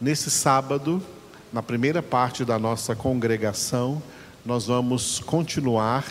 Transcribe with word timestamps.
Nesse 0.00 0.30
sábado, 0.30 1.02
na 1.52 1.60
primeira 1.60 2.00
parte 2.00 2.44
da 2.44 2.56
nossa 2.56 2.94
congregação, 2.94 4.00
nós 4.46 4.66
vamos 4.66 5.18
continuar 5.18 6.04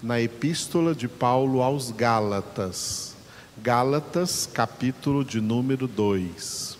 na 0.00 0.20
Epístola 0.20 0.94
de 0.94 1.08
Paulo 1.08 1.60
aos 1.60 1.90
Gálatas. 1.90 3.16
Gálatas, 3.60 4.48
capítulo 4.54 5.24
de 5.24 5.40
número 5.40 5.88
2. 5.88 6.78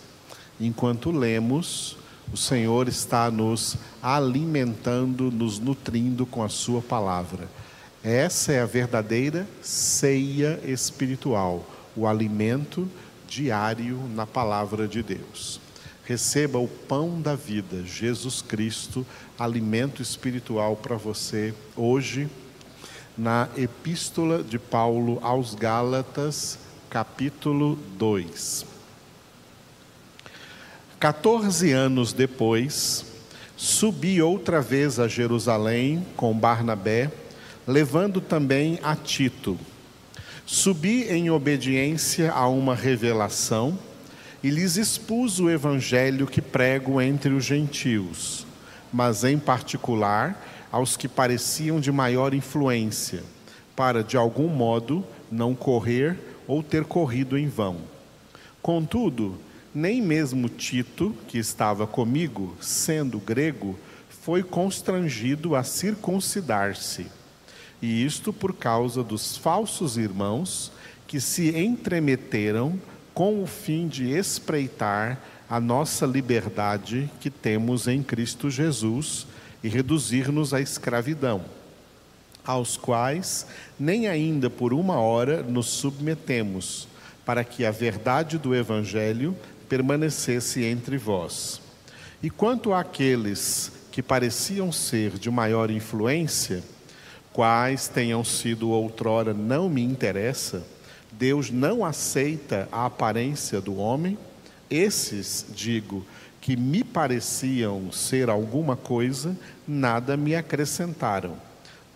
Enquanto 0.57 1.11
lemos, 1.11 1.97
o 2.31 2.37
Senhor 2.37 2.87
está 2.87 3.29
nos 3.29 3.75
alimentando, 4.01 5.29
nos 5.29 5.59
nutrindo 5.59 6.25
com 6.25 6.41
a 6.41 6.49
Sua 6.49 6.81
palavra. 6.81 7.49
Essa 8.01 8.53
é 8.53 8.61
a 8.61 8.65
verdadeira 8.65 9.45
ceia 9.61 10.61
espiritual, 10.63 11.65
o 11.93 12.07
alimento 12.07 12.87
diário 13.27 13.99
na 14.15 14.25
palavra 14.25 14.87
de 14.87 15.03
Deus. 15.03 15.62
Receba 16.05 16.59
o 16.59 16.67
pão 16.67 17.21
da 17.21 17.33
vida, 17.33 17.81
Jesus 17.85 18.41
Cristo, 18.41 19.05
alimento 19.39 20.01
espiritual 20.01 20.75
para 20.75 20.97
você 20.97 21.53
hoje, 21.77 22.27
na 23.17 23.47
Epístola 23.55 24.43
de 24.43 24.59
Paulo 24.59 25.17
aos 25.21 25.55
Gálatas, 25.55 26.59
capítulo 26.89 27.77
2. 27.97 28.65
14 30.99 31.71
anos 31.71 32.11
depois, 32.11 33.05
subi 33.55 34.21
outra 34.21 34.59
vez 34.61 34.99
a 34.99 35.07
Jerusalém 35.07 36.05
com 36.17 36.37
Barnabé, 36.37 37.09
levando 37.65 38.19
também 38.19 38.77
a 38.83 38.93
Tito. 38.93 39.57
Subi 40.45 41.03
em 41.03 41.29
obediência 41.29 42.33
a 42.33 42.49
uma 42.49 42.75
revelação 42.75 43.79
e 44.43 44.49
lhes 44.49 44.75
expus 44.75 45.39
o 45.39 45.49
evangelho 45.49 46.27
que 46.27 46.41
prego 46.41 47.01
entre 47.01 47.33
os 47.33 47.45
gentios, 47.45 48.45
mas 48.91 49.23
em 49.23 49.39
particular 49.39 50.67
aos 50.69 50.97
que 50.97 51.07
pareciam 51.07 51.79
de 51.79 51.91
maior 51.91 52.33
influência, 52.33 53.23
para 53.73 54.03
de 54.03 54.17
algum 54.17 54.49
modo 54.49 55.05
não 55.31 55.55
correr 55.55 56.19
ou 56.45 56.61
ter 56.61 56.83
corrido 56.83 57.37
em 57.37 57.47
vão. 57.47 57.77
Contudo, 58.61 59.37
nem 59.73 60.01
mesmo 60.01 60.49
Tito, 60.49 61.15
que 61.27 61.37
estava 61.37 61.87
comigo, 61.87 62.55
sendo 62.59 63.19
grego, 63.19 63.79
foi 64.09 64.43
constrangido 64.43 65.55
a 65.55 65.63
circuncidar-se. 65.63 67.07
E 67.81 68.05
isto 68.05 68.33
por 68.33 68.53
causa 68.53 69.03
dos 69.03 69.37
falsos 69.37 69.97
irmãos 69.97 70.71
que 71.07 71.19
se 71.19 71.55
entremeteram 71.57 72.79
com 73.13 73.43
o 73.43 73.45
fim 73.45 73.87
de 73.87 74.09
espreitar 74.11 75.21
a 75.49 75.59
nossa 75.59 76.05
liberdade 76.05 77.09
que 77.19 77.29
temos 77.29 77.87
em 77.87 78.01
Cristo 78.01 78.49
Jesus 78.49 79.27
e 79.63 79.69
reduzir-nos 79.69 80.53
à 80.53 80.59
escravidão, 80.59 81.45
aos 82.43 82.75
quais 82.75 83.45
nem 83.79 84.07
ainda 84.07 84.49
por 84.49 84.73
uma 84.73 84.95
hora 84.95 85.43
nos 85.43 85.67
submetemos, 85.67 86.87
para 87.25 87.43
que 87.43 87.65
a 87.65 87.71
verdade 87.71 88.37
do 88.37 88.55
Evangelho 88.55 89.35
permanecesse 89.69 90.63
entre 90.63 90.97
vós. 90.97 91.61
E 92.21 92.29
quanto 92.29 92.73
àqueles 92.73 93.71
que 93.91 94.01
pareciam 94.01 94.71
ser 94.71 95.11
de 95.19 95.29
maior 95.29 95.69
influência, 95.69 96.63
quais 97.31 97.87
tenham 97.87 98.23
sido 98.23 98.69
outrora 98.69 99.33
não 99.33 99.69
me 99.69 99.81
interessa, 99.81 100.63
Deus 101.17 101.51
não 101.51 101.85
aceita 101.85 102.67
a 102.71 102.85
aparência 102.85 103.61
do 103.61 103.77
homem, 103.77 104.17
esses, 104.69 105.45
digo, 105.53 106.05
que 106.41 106.57
me 106.57 106.83
pareciam 106.83 107.91
ser 107.91 108.29
alguma 108.29 108.75
coisa, 108.75 109.37
nada 109.67 110.17
me 110.17 110.35
acrescentaram. 110.35 111.37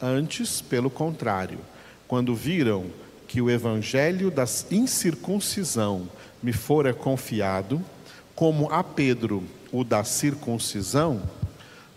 Antes, 0.01 0.61
pelo 0.61 0.89
contrário, 0.89 1.59
quando 2.07 2.35
viram 2.35 2.85
que 3.27 3.41
o 3.41 3.49
evangelho 3.49 4.31
da 4.31 4.45
incircuncisão 4.71 6.07
me 6.41 6.53
fora 6.53 6.93
confiado, 6.93 7.81
como 8.35 8.71
a 8.71 8.83
Pedro 8.83 9.43
o 9.71 9.83
da 9.83 10.03
circuncisão, 10.03 11.21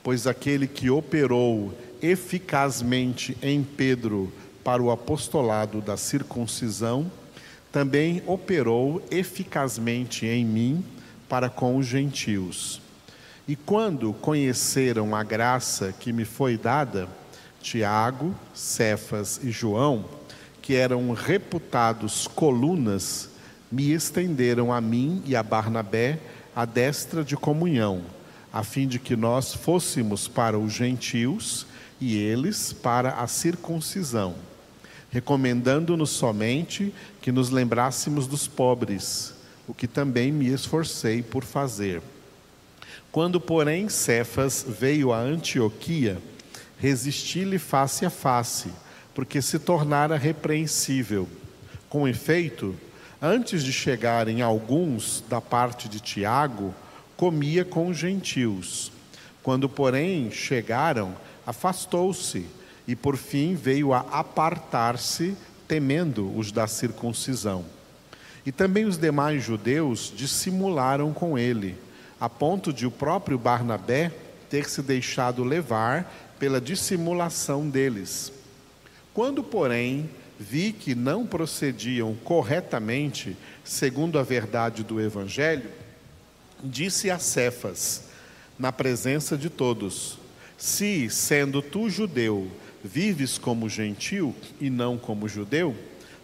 pois 0.02 0.26
aquele 0.26 0.66
que 0.66 0.90
operou 0.90 1.72
eficazmente 2.02 3.36
em 3.42 3.62
Pedro 3.62 4.32
para 4.62 4.82
o 4.82 4.90
apostolado 4.90 5.80
da 5.80 5.96
circuncisão, 5.96 7.10
também 7.72 8.22
operou 8.26 9.02
eficazmente 9.10 10.26
em 10.26 10.44
mim 10.44 10.84
para 11.28 11.48
com 11.48 11.76
os 11.76 11.86
gentios. 11.86 12.80
E 13.46 13.56
quando 13.56 14.12
conheceram 14.12 15.14
a 15.14 15.22
graça 15.22 15.94
que 15.98 16.12
me 16.12 16.24
foi 16.24 16.56
dada, 16.56 17.08
Tiago, 17.62 18.34
Cefas 18.54 19.40
e 19.42 19.50
João, 19.50 20.04
que 20.60 20.74
eram 20.74 21.12
reputados 21.12 22.26
colunas, 22.26 23.30
me 23.70 23.92
estenderam 23.92 24.72
a 24.72 24.80
mim 24.80 25.22
e 25.24 25.36
a 25.36 25.42
Barnabé 25.42 26.18
a 26.54 26.64
destra 26.64 27.22
de 27.22 27.36
comunhão, 27.36 28.02
a 28.52 28.64
fim 28.64 28.86
de 28.88 28.98
que 28.98 29.14
nós 29.14 29.54
fôssemos 29.54 30.26
para 30.26 30.58
os 30.58 30.72
gentios 30.72 31.66
e 32.00 32.16
eles 32.16 32.72
para 32.72 33.14
a 33.14 33.26
circuncisão 33.28 34.49
recomendando-nos 35.10 36.10
somente 36.10 36.94
que 37.20 37.32
nos 37.32 37.50
lembrássemos 37.50 38.26
dos 38.26 38.46
pobres, 38.46 39.34
o 39.66 39.74
que 39.74 39.86
também 39.86 40.32
me 40.32 40.48
esforcei 40.48 41.22
por 41.22 41.44
fazer. 41.44 42.00
Quando, 43.12 43.40
porém, 43.40 43.88
Cefas 43.88 44.64
veio 44.66 45.12
a 45.12 45.18
Antioquia, 45.18 46.18
resisti-lhe 46.78 47.58
face 47.58 48.06
a 48.06 48.10
face, 48.10 48.70
porque 49.14 49.42
se 49.42 49.58
tornara 49.58 50.16
repreensível. 50.16 51.28
Com 51.88 52.06
efeito, 52.06 52.76
antes 53.20 53.64
de 53.64 53.72
chegarem 53.72 54.42
alguns 54.42 55.24
da 55.28 55.40
parte 55.40 55.88
de 55.88 55.98
Tiago, 55.98 56.72
comia 57.16 57.64
com 57.64 57.88
os 57.88 57.98
gentios. 57.98 58.92
Quando, 59.42 59.68
porém, 59.68 60.30
chegaram, 60.30 61.16
afastou-se 61.44 62.46
e 62.86 62.96
por 62.96 63.16
fim 63.16 63.54
veio 63.54 63.92
a 63.92 64.00
apartar-se, 64.10 65.36
temendo 65.68 66.36
os 66.36 66.50
da 66.50 66.66
circuncisão. 66.66 67.64
E 68.44 68.50
também 68.50 68.84
os 68.84 68.98
demais 68.98 69.42
judeus 69.42 70.12
dissimularam 70.14 71.12
com 71.12 71.38
ele, 71.38 71.76
a 72.20 72.28
ponto 72.28 72.72
de 72.72 72.86
o 72.86 72.90
próprio 72.90 73.38
Barnabé 73.38 74.12
ter 74.48 74.68
se 74.68 74.82
deixado 74.82 75.44
levar 75.44 76.34
pela 76.38 76.60
dissimulação 76.60 77.68
deles. 77.68 78.32
Quando, 79.12 79.42
porém, 79.44 80.08
vi 80.38 80.72
que 80.72 80.94
não 80.94 81.26
procediam 81.26 82.14
corretamente 82.24 83.36
segundo 83.62 84.18
a 84.18 84.22
verdade 84.22 84.82
do 84.82 85.00
Evangelho, 85.00 85.70
disse 86.64 87.10
a 87.10 87.18
Cefas, 87.18 88.04
na 88.58 88.72
presença 88.72 89.36
de 89.36 89.50
todos: 89.50 90.18
Se, 90.56 91.08
sendo 91.10 91.62
tu 91.62 91.88
judeu, 91.90 92.50
vives 92.82 93.38
como 93.38 93.68
gentil 93.68 94.34
e 94.60 94.70
não 94.70 94.96
como 94.96 95.28
judeu? 95.28 95.74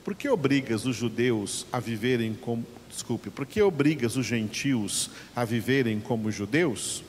Por 0.05 0.15
que 0.15 0.29
obrigas 0.29 0.87
os 0.87 0.97
judeus 0.97 1.67
a 1.73 1.81
viverem 1.81 2.35
como 2.35 2.65
desculpe, 2.89 3.29
por 3.29 3.45
que 3.45 3.61
obrigas 3.61 4.17
os 4.17 4.25
gentios 4.25 5.11
a 5.35 5.45
viverem 5.45 6.01
como 6.01 6.31
judeus? 6.31 7.03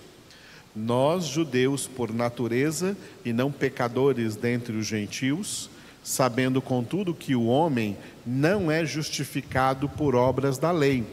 Nós, 0.76 1.26
judeus 1.26 1.88
por 1.88 2.14
natureza 2.14 2.96
e 3.24 3.32
não 3.32 3.52
pecadores 3.52 4.36
dentre 4.36 4.76
os 4.76 4.86
gentios, 4.86 5.70
sabendo 6.04 6.62
contudo 6.62 7.14
que 7.14 7.36
o 7.36 7.46
homem 7.46 7.98
não 8.26 8.70
é 8.70 8.86
justificado 8.86 9.88
por 9.88 10.16
obras 10.16 10.58
da 10.58 10.72
lei, 10.72 11.04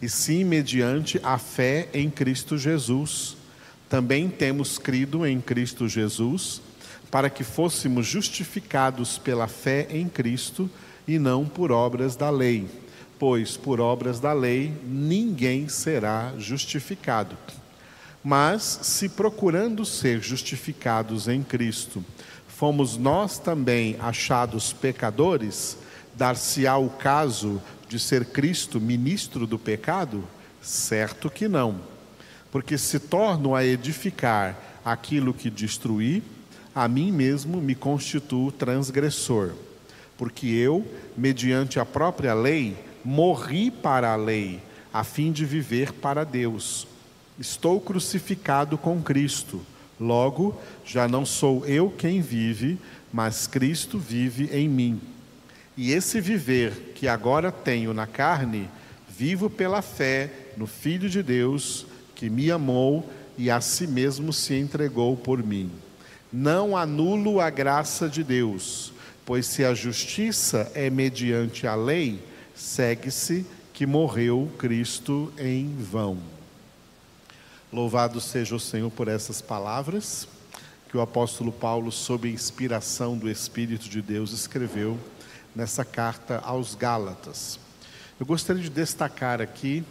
e 0.00 0.08
sim 0.08 0.44
mediante 0.44 1.20
a 1.22 1.38
fé 1.38 1.88
em 1.94 2.10
Cristo 2.10 2.58
Jesus. 2.58 3.36
Também 3.88 4.28
temos 4.28 4.78
crido 4.78 5.26
em 5.26 5.40
Cristo 5.40 5.88
Jesus 5.88 6.60
para 7.10 7.30
que 7.30 7.42
fôssemos 7.42 8.06
justificados 8.06 9.18
pela 9.18 9.46
fé 9.46 9.86
em 9.90 10.08
Cristo 10.08 10.70
e 11.06 11.18
não 11.18 11.46
por 11.46 11.72
obras 11.72 12.16
da 12.16 12.28
lei, 12.28 12.68
pois 13.18 13.56
por 13.56 13.80
obras 13.80 14.20
da 14.20 14.32
lei 14.32 14.72
ninguém 14.84 15.68
será 15.68 16.34
justificado. 16.38 17.36
Mas 18.22 18.80
se 18.82 19.08
procurando 19.08 19.84
ser 19.86 20.20
justificados 20.20 21.28
em 21.28 21.42
Cristo, 21.42 22.04
fomos 22.46 22.96
nós 22.96 23.38
também 23.38 23.96
achados 24.00 24.72
pecadores, 24.72 25.78
dar-se-á 26.14 26.76
o 26.76 26.90
caso 26.90 27.62
de 27.88 27.98
ser 27.98 28.26
Cristo 28.26 28.80
ministro 28.80 29.46
do 29.46 29.58
pecado? 29.58 30.22
Certo 30.60 31.30
que 31.30 31.48
não. 31.48 31.80
Porque 32.50 32.76
se 32.76 32.98
torno 32.98 33.54
a 33.54 33.64
edificar 33.64 34.80
aquilo 34.84 35.32
que 35.32 35.48
destruí, 35.48 36.22
a 36.74 36.86
mim 36.86 37.10
mesmo 37.10 37.60
me 37.60 37.74
constituo 37.74 38.52
transgressor, 38.52 39.52
porque 40.16 40.46
eu, 40.46 40.86
mediante 41.16 41.80
a 41.80 41.84
própria 41.84 42.34
lei, 42.34 42.76
morri 43.04 43.70
para 43.70 44.12
a 44.12 44.16
lei, 44.16 44.60
a 44.92 45.04
fim 45.04 45.32
de 45.32 45.44
viver 45.44 45.92
para 45.92 46.24
Deus. 46.24 46.86
Estou 47.38 47.80
crucificado 47.80 48.76
com 48.76 49.00
Cristo. 49.02 49.60
Logo, 49.98 50.60
já 50.84 51.08
não 51.08 51.24
sou 51.24 51.64
eu 51.66 51.90
quem 51.90 52.20
vive, 52.20 52.78
mas 53.12 53.46
Cristo 53.46 53.98
vive 53.98 54.48
em 54.52 54.68
mim. 54.68 55.00
E 55.76 55.92
esse 55.92 56.20
viver 56.20 56.92
que 56.94 57.06
agora 57.06 57.52
tenho 57.52 57.94
na 57.94 58.06
carne, 58.06 58.68
vivo 59.08 59.48
pela 59.48 59.82
fé 59.82 60.30
no 60.56 60.66
Filho 60.66 61.08
de 61.08 61.22
Deus, 61.22 61.86
que 62.14 62.28
me 62.28 62.50
amou 62.50 63.08
e 63.36 63.50
a 63.50 63.60
si 63.60 63.86
mesmo 63.86 64.32
se 64.32 64.54
entregou 64.54 65.16
por 65.16 65.42
mim. 65.42 65.70
Não 66.32 66.76
anulo 66.76 67.40
a 67.40 67.48
graça 67.48 68.08
de 68.08 68.22
Deus, 68.22 68.92
pois 69.24 69.46
se 69.46 69.64
a 69.64 69.72
justiça 69.72 70.70
é 70.74 70.90
mediante 70.90 71.66
a 71.66 71.74
lei, 71.74 72.22
segue-se 72.54 73.46
que 73.72 73.86
morreu 73.86 74.50
Cristo 74.58 75.32
em 75.38 75.74
vão. 75.78 76.18
Louvado 77.72 78.20
seja 78.20 78.56
o 78.56 78.60
Senhor 78.60 78.90
por 78.90 79.08
essas 79.08 79.40
palavras 79.40 80.28
que 80.90 80.96
o 80.96 81.00
apóstolo 81.00 81.52
Paulo, 81.52 81.92
sob 81.92 82.30
inspiração 82.30 83.16
do 83.16 83.30
Espírito 83.30 83.88
de 83.88 84.00
Deus, 84.00 84.32
escreveu 84.32 84.98
nessa 85.54 85.84
carta 85.84 86.40
aos 86.44 86.74
Gálatas. 86.74 87.60
Eu 88.18 88.24
gostaria 88.24 88.62
de 88.62 88.70
destacar 88.70 89.40
aqui 89.40 89.84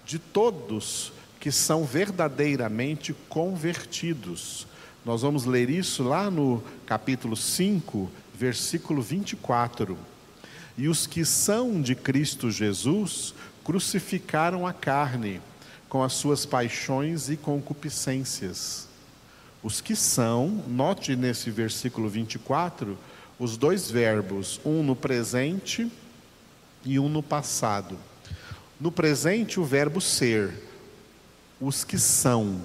de 0.05 0.17
todos 0.17 1.13
que 1.39 1.51
são 1.51 1.85
verdadeiramente 1.85 3.13
convertidos. 3.29 4.65
Nós 5.05 5.21
vamos 5.21 5.45
ler 5.45 5.69
isso 5.69 6.03
lá 6.03 6.31
no 6.31 6.63
capítulo 6.85 7.35
5, 7.35 8.09
versículo 8.33 9.01
24. 9.01 9.97
E 10.77 10.87
os 10.87 11.05
que 11.05 11.23
são 11.23 11.81
de 11.81 11.95
Cristo 11.95 12.49
Jesus 12.49 13.33
crucificaram 13.63 14.65
a 14.65 14.73
carne 14.73 15.39
com 15.87 16.03
as 16.03 16.13
suas 16.13 16.45
paixões 16.45 17.29
e 17.29 17.37
concupiscências. 17.37 18.87
Os 19.61 19.79
que 19.79 19.95
são, 19.95 20.63
note 20.67 21.15
nesse 21.15 21.51
versículo 21.51 22.09
24, 22.09 22.97
os 23.39 23.57
dois 23.57 23.89
verbos, 23.89 24.59
um 24.65 24.83
no 24.83 24.95
presente 24.95 25.89
e 26.83 26.99
um 26.99 27.07
no 27.07 27.23
passado. 27.23 27.97
No 28.79 28.91
presente, 28.91 29.59
o 29.59 29.63
verbo 29.63 30.01
ser 30.01 30.51
os 31.61 31.83
que 31.83 31.97
são, 31.97 32.61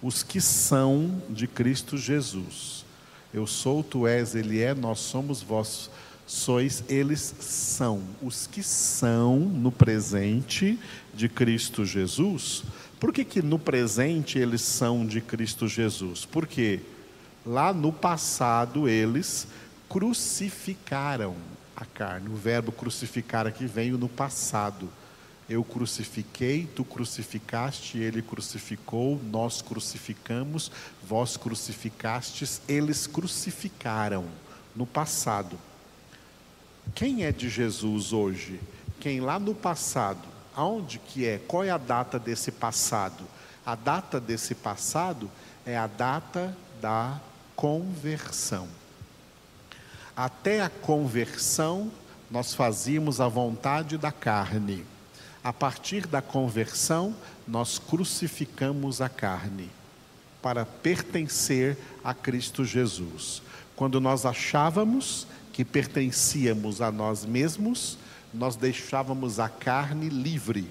os 0.00 0.22
que 0.22 0.40
são 0.40 1.22
de 1.28 1.48
Cristo 1.48 1.96
Jesus. 1.96 2.84
Eu 3.32 3.46
sou, 3.46 3.82
tu 3.82 4.06
és, 4.06 4.34
ele 4.34 4.60
é, 4.60 4.74
nós 4.74 4.98
somos, 4.98 5.42
vós 5.42 5.90
sois, 6.26 6.84
eles 6.88 7.34
são. 7.40 8.02
Os 8.20 8.46
que 8.46 8.62
são 8.62 9.38
no 9.38 9.72
presente 9.72 10.78
de 11.14 11.28
Cristo 11.28 11.84
Jesus. 11.84 12.62
Por 13.00 13.12
que, 13.12 13.24
que 13.24 13.42
no 13.42 13.58
presente 13.58 14.38
eles 14.38 14.60
são 14.60 15.06
de 15.06 15.20
Cristo 15.20 15.66
Jesus? 15.66 16.24
Porque 16.24 16.80
lá 17.44 17.72
no 17.72 17.92
passado 17.92 18.88
eles 18.88 19.46
crucificaram 19.88 21.34
a 21.74 21.84
carne. 21.84 22.28
O 22.28 22.36
verbo 22.36 22.70
crucificar 22.70 23.46
aqui 23.46 23.66
veio 23.66 23.98
no 23.98 24.08
passado 24.08 24.88
eu 25.48 25.64
crucifiquei, 25.64 26.68
tu 26.74 26.84
crucificaste, 26.84 27.98
ele 27.98 28.22
crucificou, 28.22 29.20
nós 29.24 29.60
crucificamos, 29.60 30.70
vós 31.02 31.36
crucificastes, 31.36 32.62
eles 32.68 33.06
crucificaram 33.06 34.24
no 34.74 34.86
passado. 34.86 35.58
Quem 36.94 37.24
é 37.24 37.32
de 37.32 37.48
Jesus 37.48 38.12
hoje? 38.12 38.60
Quem 39.00 39.20
lá 39.20 39.38
no 39.38 39.54
passado, 39.54 40.26
aonde 40.54 40.98
que 40.98 41.26
é? 41.26 41.38
Qual 41.38 41.64
é 41.64 41.70
a 41.70 41.78
data 41.78 42.18
desse 42.18 42.52
passado? 42.52 43.24
A 43.64 43.74
data 43.74 44.20
desse 44.20 44.54
passado 44.54 45.30
é 45.66 45.76
a 45.76 45.86
data 45.86 46.56
da 46.80 47.20
conversão. 47.54 48.68
Até 50.16 50.60
a 50.60 50.68
conversão, 50.68 51.90
nós 52.30 52.54
fazíamos 52.54 53.20
a 53.20 53.28
vontade 53.28 53.98
da 53.98 54.12
carne 54.12 54.86
a 55.42 55.52
partir 55.52 56.06
da 56.06 56.22
conversão, 56.22 57.14
nós 57.46 57.78
crucificamos 57.78 59.00
a 59.00 59.08
carne 59.08 59.68
para 60.40 60.64
pertencer 60.64 61.76
a 62.02 62.14
Cristo 62.14 62.64
Jesus. 62.64 63.42
Quando 63.74 64.00
nós 64.00 64.24
achávamos 64.24 65.26
que 65.52 65.64
pertencíamos 65.64 66.80
a 66.80 66.90
nós 66.90 67.24
mesmos, 67.24 67.98
nós 68.32 68.56
deixávamos 68.56 69.38
a 69.38 69.48
carne 69.48 70.08
livre. 70.08 70.68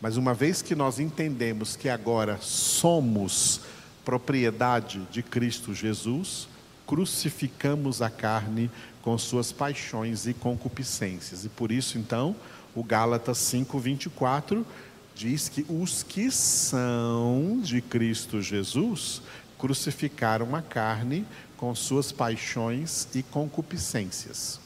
Mas 0.00 0.16
uma 0.16 0.32
vez 0.32 0.62
que 0.62 0.74
nós 0.74 1.00
entendemos 1.00 1.74
que 1.74 1.88
agora 1.88 2.38
somos 2.40 3.62
propriedade 4.04 5.00
de 5.10 5.22
Cristo 5.22 5.74
Jesus, 5.74 6.48
crucificamos 6.86 8.00
a 8.00 8.08
carne 8.08 8.70
com 9.02 9.18
suas 9.18 9.52
paixões 9.52 10.26
e 10.26 10.32
concupiscências. 10.32 11.44
E 11.44 11.48
por 11.48 11.72
isso, 11.72 11.98
então, 11.98 12.36
o 12.78 12.82
Gálatas 12.84 13.38
5:24 13.38 14.64
diz 15.12 15.48
que 15.48 15.66
os 15.68 16.04
que 16.04 16.30
são 16.30 17.58
de 17.60 17.80
Cristo 17.80 18.40
Jesus 18.40 19.20
crucificaram 19.58 20.54
a 20.54 20.62
carne 20.62 21.26
com 21.56 21.74
suas 21.74 22.12
paixões 22.12 23.08
e 23.16 23.22
concupiscências. 23.24 24.60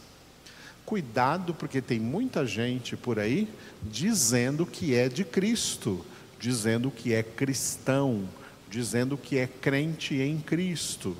Cuidado, 0.84 1.54
porque 1.54 1.80
tem 1.80 1.98
muita 1.98 2.44
gente 2.44 2.98
por 2.98 3.18
aí 3.18 3.48
dizendo 3.82 4.66
que 4.66 4.94
é 4.94 5.08
de 5.08 5.24
Cristo, 5.24 6.04
dizendo 6.38 6.90
que 6.90 7.14
é 7.14 7.22
cristão, 7.22 8.28
dizendo 8.68 9.16
que 9.16 9.38
é 9.38 9.46
crente 9.46 10.16
em 10.16 10.38
Cristo, 10.38 11.16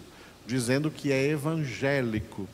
dizendo 0.46 0.90
que 0.90 1.10
é 1.10 1.28
evangélico, 1.28 2.46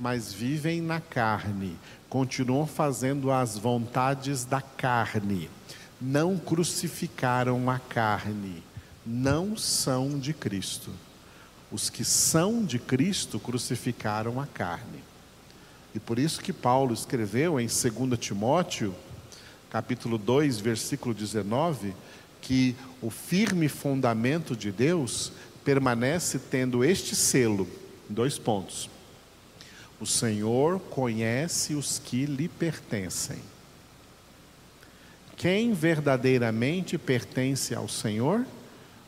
mas 0.00 0.32
vivem 0.32 0.80
na 0.80 0.98
carne, 0.98 1.76
continuam 2.12 2.66
fazendo 2.66 3.32
as 3.32 3.56
vontades 3.56 4.44
da 4.44 4.60
carne, 4.60 5.48
não 5.98 6.36
crucificaram 6.36 7.70
a 7.70 7.78
carne, 7.78 8.62
não 9.06 9.56
são 9.56 10.18
de 10.18 10.34
Cristo. 10.34 10.90
Os 11.70 11.88
que 11.88 12.04
são 12.04 12.66
de 12.66 12.78
Cristo 12.78 13.40
crucificaram 13.40 14.38
a 14.38 14.46
carne. 14.46 15.02
E 15.94 15.98
por 15.98 16.18
isso 16.18 16.42
que 16.42 16.52
Paulo 16.52 16.92
escreveu 16.92 17.58
em 17.58 17.66
2 17.66 18.18
Timóteo, 18.18 18.94
capítulo 19.70 20.18
2, 20.18 20.60
versículo 20.60 21.14
19, 21.14 21.94
que 22.42 22.76
o 23.00 23.08
firme 23.08 23.70
fundamento 23.70 24.54
de 24.54 24.70
Deus 24.70 25.32
permanece 25.64 26.38
tendo 26.38 26.84
este 26.84 27.16
selo, 27.16 27.66
dois 28.06 28.38
pontos. 28.38 28.90
O 30.02 30.06
Senhor 30.06 30.80
conhece 30.80 31.76
os 31.76 31.96
que 31.96 32.26
lhe 32.26 32.48
pertencem. 32.48 33.38
Quem 35.36 35.72
verdadeiramente 35.72 36.98
pertence 36.98 37.72
ao 37.72 37.86
Senhor? 37.86 38.44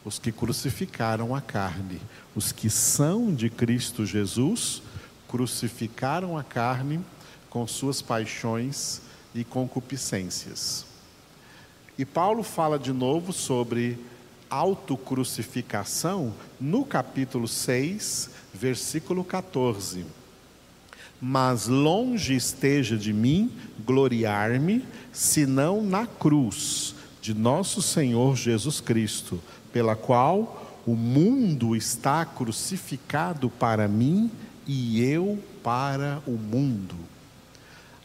Os 0.05 0.21
que 0.21 0.31
crucificaram 0.31 1.35
a 1.35 1.41
carne. 1.41 2.01
Os 2.33 2.53
que 2.53 2.71
são 2.71 3.35
de 3.35 3.51
Cristo 3.51 4.07
Jesus 4.07 4.83
crucificaram 5.27 6.39
a 6.39 6.45
carne 6.45 7.05
com 7.51 7.67
suas 7.67 8.01
paixões 8.01 9.03
e 9.35 9.43
concupiscências. 9.43 10.87
E 11.99 12.05
Paulo 12.05 12.45
fala 12.45 12.79
de 12.79 12.93
novo 12.93 13.33
sobre 13.33 13.99
autocrucificação 14.49 16.33
no 16.61 16.85
capítulo 16.85 17.49
6, 17.49 18.31
versículo 18.55 19.25
14. 19.25 20.07
Mas 21.27 21.69
longe 21.69 22.37
esteja 22.37 22.99
de 22.99 23.11
mim 23.11 23.51
gloriar-me, 23.83 24.85
senão 25.11 25.83
na 25.83 26.07
cruz 26.07 26.95
de 27.23 27.33
nosso 27.33 27.81
Senhor 27.81 28.37
Jesus 28.37 28.79
Cristo, 28.79 29.41
pela 29.73 29.97
qual 29.97 30.83
o 30.87 30.95
mundo 30.95 31.75
está 31.75 32.27
crucificado 32.27 33.49
para 33.49 33.89
mim 33.89 34.31
e 34.67 35.03
eu 35.03 35.43
para 35.63 36.23
o 36.27 36.33
mundo. 36.33 36.95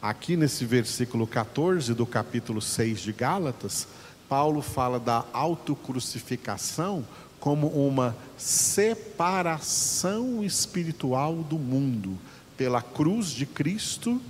Aqui 0.00 0.34
nesse 0.34 0.64
versículo 0.64 1.26
14 1.26 1.92
do 1.92 2.06
capítulo 2.06 2.62
6 2.62 3.00
de 3.00 3.12
Gálatas, 3.12 3.86
Paulo 4.30 4.62
fala 4.62 4.98
da 4.98 5.26
autocrucificação 5.34 7.04
como 7.38 7.66
uma 7.66 8.16
separação 8.38 10.42
espiritual 10.42 11.36
do 11.36 11.58
mundo. 11.58 12.18
Pela 12.60 12.82
cruz 12.82 13.28
de 13.28 13.46
Cristo, 13.46 14.20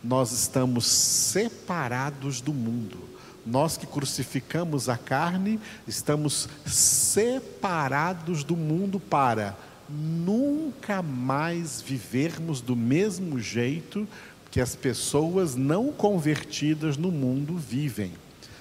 nós 0.00 0.30
estamos 0.30 0.86
separados 0.86 2.40
do 2.40 2.52
mundo. 2.52 2.98
Nós 3.44 3.76
que 3.76 3.84
crucificamos 3.84 4.88
a 4.88 4.96
carne, 4.96 5.58
estamos 5.88 6.48
separados 6.64 8.44
do 8.44 8.56
mundo 8.56 9.00
para 9.00 9.56
nunca 9.88 11.02
mais 11.02 11.82
vivermos 11.82 12.60
do 12.60 12.76
mesmo 12.76 13.40
jeito 13.40 14.06
que 14.52 14.60
as 14.60 14.76
pessoas 14.76 15.56
não 15.56 15.90
convertidas 15.90 16.96
no 16.96 17.10
mundo 17.10 17.56
vivem, 17.56 18.12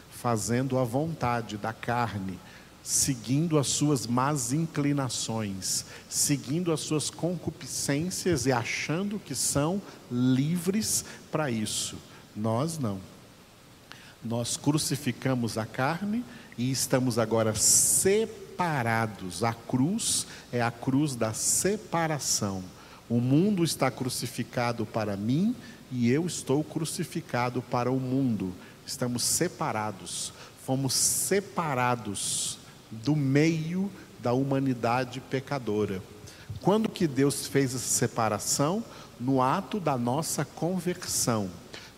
fazendo 0.10 0.80
a 0.80 0.84
vontade 0.84 1.56
da 1.56 1.72
carne, 1.72 2.40
seguindo 2.84 3.58
as 3.60 3.68
suas 3.68 4.08
más 4.08 4.54
inclinações, 4.54 5.86
seguindo 6.10 6.72
as 6.72 6.80
suas 6.80 7.10
concupiscências 7.10 8.46
e 8.46 8.52
achando 8.52 9.20
que 9.20 9.36
são 9.36 9.82
livres 10.12 11.04
para 11.32 11.52
isso. 11.52 11.98
Nós 12.36 12.80
não. 12.80 13.00
Nós 14.24 14.58
crucificamos 14.58 15.58
a 15.58 15.66
carne 15.66 16.24
e 16.58 16.72
estamos 16.72 17.18
agora 17.18 17.56
separados. 17.56 19.44
A 19.44 19.54
cruz 19.54 20.26
é 20.52 20.62
a 20.62 20.72
cruz 20.72 21.16
da 21.16 21.34
separação. 21.34 22.64
O 23.10 23.20
mundo 23.20 23.64
está 23.64 23.90
crucificado 23.90 24.86
para 24.86 25.18
mim 25.18 25.56
e 25.92 26.10
eu 26.10 26.26
estou 26.28 26.64
crucificado 26.64 27.62
para 27.62 27.92
o 27.92 28.00
mundo. 28.00 28.54
Estamos 28.86 29.24
separados, 29.24 30.34
fomos 30.66 30.94
separados 30.94 32.59
do 32.92 33.16
meio 33.16 33.90
da 34.20 34.34
humanidade 34.34 35.20
pecadora. 35.20 36.02
Quando 36.62 36.90
que 36.90 37.08
Deus 37.08 37.48
fez 37.48 37.74
essa 37.74 37.88
separação? 37.88 38.84
No 39.20 39.42
ato 39.42 39.80
da 39.80 39.98
nossa 39.98 40.44
conversão. 40.44 41.50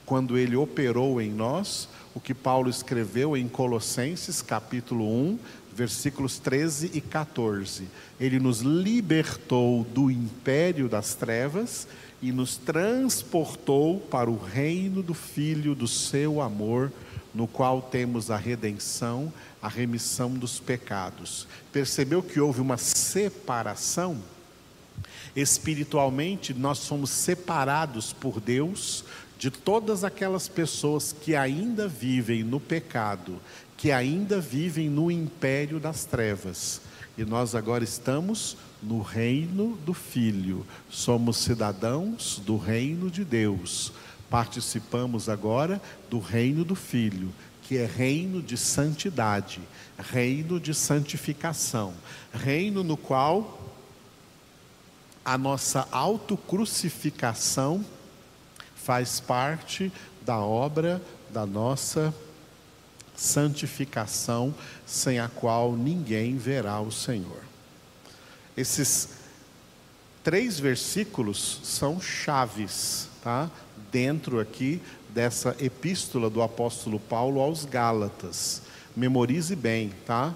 Quando 0.06 0.38
ele 0.38 0.56
operou 0.56 1.22
em 1.22 1.32
nós 1.32 1.88
o 2.14 2.20
que 2.20 2.34
Paulo 2.34 2.70
escreveu 2.70 3.38
em 3.38 3.48
Colossenses 3.48 4.42
capítulo 4.42 5.06
1, 5.06 5.40
versículos 5.74 6.38
13 6.38 6.92
e 6.94 7.02
14. 7.02 7.88
Ele 8.20 8.40
nos 8.40 8.60
libertou 8.60 9.84
do 9.86 10.12
império 10.12 10.90
das 10.90 11.16
trevas 11.16 11.88
e 12.22 12.32
nos 12.32 12.58
transportou 12.58 14.00
para 14.00 14.30
o 14.30 14.38
reino 14.38 15.02
do 15.02 15.14
Filho 15.14 15.74
do 15.74 15.88
seu 15.88 16.42
amor, 16.42 16.92
no 17.34 17.48
qual 17.48 17.82
temos 17.82 18.30
a 18.30 18.38
redenção, 18.38 19.32
a 19.62 19.68
remissão 19.68 20.34
dos 20.34 20.60
pecados. 20.60 21.48
Percebeu 21.72 22.22
que 22.22 22.40
houve 22.40 22.60
uma 22.62 22.78
separação? 22.78 24.22
Espiritualmente, 25.36 26.54
nós 26.54 26.80
somos 26.80 27.10
separados 27.10 28.12
por 28.12 28.40
Deus 28.40 29.06
de 29.40 29.50
todas 29.50 30.04
aquelas 30.04 30.48
pessoas 30.48 31.12
que 31.14 31.36
ainda 31.36 31.88
vivem 31.88 32.44
no 32.44 32.60
pecado, 32.60 33.40
que 33.78 33.92
ainda 33.92 34.40
vivem 34.40 34.90
no 34.90 35.10
império 35.10 35.80
das 35.80 36.06
trevas. 36.06 36.82
E 37.18 37.26
nós 37.26 37.56
agora 37.56 37.84
estamos 37.84 38.56
no 38.82 39.02
reino 39.02 39.78
do 39.86 39.94
Filho, 39.94 40.66
somos 40.90 41.38
cidadãos 41.38 42.42
do 42.46 42.58
reino 42.58 43.10
de 43.10 43.24
Deus. 43.24 43.92
Participamos 44.32 45.30
agora 45.30 45.80
do 46.10 46.18
reino 46.18 46.66
do 46.66 46.74
Filho, 46.74 47.32
que 47.62 47.78
é 47.78 47.86
reino 47.86 48.42
de 48.42 48.58
santidade, 48.58 49.62
reino 50.00 50.60
de 50.60 50.74
santificação, 50.74 51.94
reino 52.34 52.84
no 52.84 52.98
qual 52.98 53.62
a 55.24 55.38
nossa 55.38 55.88
autocrucificação 55.92 57.86
faz 58.74 59.20
parte 59.20 59.92
da 60.22 60.40
obra 60.40 61.00
da 61.30 61.46
nossa 61.46 62.14
santificação, 63.16 64.54
sem 64.86 65.20
a 65.20 65.28
qual 65.28 65.74
ninguém 65.74 66.38
verá 66.38 66.80
o 66.82 66.92
Senhor. 66.92 67.44
Esses 68.58 69.10
três 70.24 70.60
versículos 70.60 71.60
são 71.64 72.02
chaves, 72.02 73.08
tá? 73.24 73.50
Dentro 73.92 74.40
aqui 74.40 74.82
dessa 75.10 75.56
epístola 75.60 76.30
do 76.30 76.42
apóstolo 76.42 77.00
Paulo 77.00 77.42
aos 77.42 77.66
Gálatas. 77.66 78.62
Memorize 78.96 79.56
bem, 79.56 79.92
tá? 80.06 80.34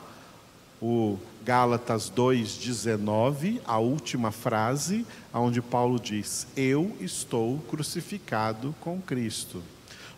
O 0.82 1.18
Gálatas 1.44 2.10
2:19, 2.10 3.62
a 3.66 3.78
última 3.78 4.32
frase, 4.32 5.06
onde 5.34 5.62
Paulo 5.62 6.00
diz: 6.00 6.48
"Eu 6.56 6.96
estou 7.00 7.60
crucificado 7.70 8.76
com 8.82 9.02
Cristo" 9.02 9.64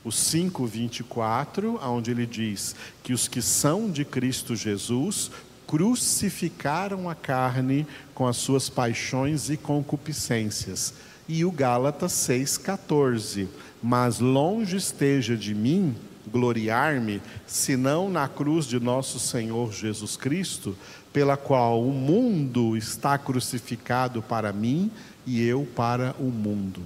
o 0.04 0.12
5:24, 0.12 1.78
onde 1.84 2.12
ele 2.12 2.26
diz 2.26 2.76
que 3.04 3.12
os 3.12 3.28
que 3.28 3.42
são 3.42 3.92
de 3.92 4.06
Cristo 4.06 4.56
Jesus 4.56 5.30
crucificaram 5.68 7.10
a 7.10 7.16
carne 7.16 7.86
com 8.16 8.26
as 8.26 8.38
suas 8.38 8.70
paixões 8.70 9.50
e 9.50 9.58
concupiscências. 9.58 10.94
E 11.28 11.44
o 11.44 11.52
Gálatas 11.52 12.14
6:14, 12.14 13.50
mas 13.84 14.20
longe 14.20 14.78
esteja 14.78 15.36
de 15.36 15.54
mim 15.54 15.94
gloriar-me, 16.32 17.22
senão 17.46 18.10
na 18.10 18.26
cruz 18.28 18.66
de 18.66 18.80
nosso 18.80 19.20
Senhor 19.20 19.72
Jesus 19.74 20.16
Cristo, 20.16 20.76
pela 21.12 21.38
qual 21.38 21.84
o 21.84 21.92
mundo 21.92 22.78
está 22.78 23.18
crucificado 23.18 24.22
para 24.22 24.54
mim 24.54 24.92
e 25.26 25.44
eu 25.44 25.68
para 25.76 26.16
o 26.20 26.26
mundo. 26.26 26.84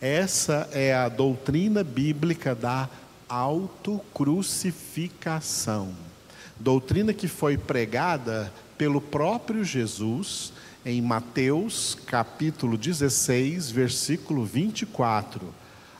Essa 0.00 0.68
é 0.72 0.94
a 0.94 1.08
doutrina 1.08 1.82
bíblica 1.82 2.54
da 2.54 2.88
autocrucificação. 3.28 5.88
Doutrina 6.58 7.12
que 7.12 7.26
foi 7.28 7.58
pregada 7.58 8.52
pelo 8.76 9.00
próprio 9.00 9.64
Jesus 9.64 10.52
em 10.88 11.02
Mateus 11.02 11.94
capítulo 12.06 12.78
16, 12.78 13.70
versículo 13.70 14.42
24, 14.42 15.52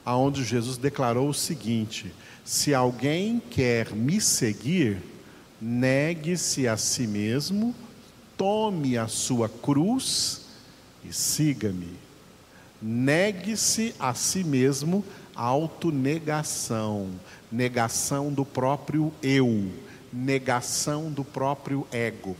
aonde 0.02 0.42
Jesus 0.42 0.78
declarou 0.78 1.28
o 1.28 1.34
seguinte: 1.34 2.10
Se 2.42 2.72
alguém 2.72 3.38
quer 3.50 3.92
me 3.94 4.18
seguir, 4.18 5.02
negue-se 5.60 6.66
a 6.66 6.78
si 6.78 7.06
mesmo, 7.06 7.74
tome 8.34 8.96
a 8.96 9.06
sua 9.08 9.46
cruz 9.46 10.46
e 11.04 11.12
siga-me. 11.12 11.92
Negue-se 12.80 13.94
a 13.98 14.14
si 14.14 14.42
mesmo, 14.42 15.04
autonegação, 15.34 17.10
negação 17.52 18.32
do 18.32 18.42
próprio 18.42 19.12
eu, 19.22 19.70
negação 20.10 21.12
do 21.12 21.24
próprio 21.24 21.86
ego. 21.92 22.34